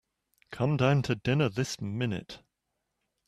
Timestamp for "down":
0.77-1.03